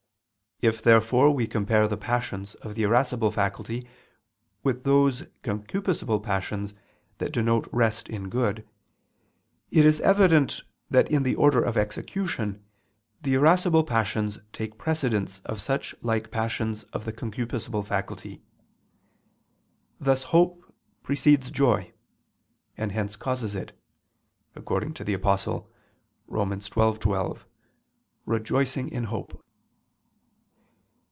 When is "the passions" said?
1.87-2.53